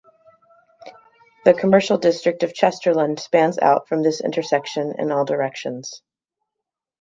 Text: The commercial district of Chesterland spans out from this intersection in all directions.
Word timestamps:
The 1.45 1.53
commercial 1.53 1.99
district 1.99 2.41
of 2.41 2.53
Chesterland 2.55 3.19
spans 3.19 3.59
out 3.59 3.87
from 3.87 4.01
this 4.01 4.19
intersection 4.19 4.95
in 4.97 5.11
all 5.11 5.25
directions. 5.25 6.01